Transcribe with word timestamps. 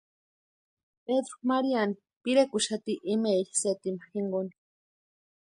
Pedru 1.09 1.37
Maríani 1.51 1.99
pirekuxati 2.25 2.97
imaeri 3.17 3.61
setima 3.63 4.11
jinkoni. 4.11 4.53